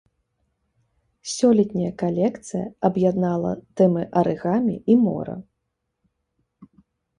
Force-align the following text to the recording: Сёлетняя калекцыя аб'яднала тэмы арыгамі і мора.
Сёлетняя 1.33 1.91
калекцыя 2.03 2.63
аб'яднала 2.89 3.53
тэмы 3.81 4.03
арыгамі 4.25 4.75
і 4.95 4.99
мора. 5.05 5.37